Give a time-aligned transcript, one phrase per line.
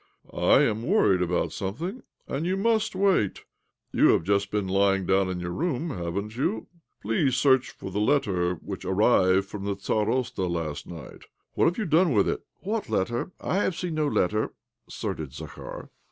[0.33, 3.41] I am worried about somethmg, so you must wait.
[3.91, 6.65] You have just been lying down in your room, hkven't you?
[7.03, 11.25] Please search for the letter which arrived from the starosta last night.
[11.53, 13.31] What have you done with it?" "What letter?
[13.37, 14.55] / have seen no letter,"
[14.87, 15.91] asserted Zakhar.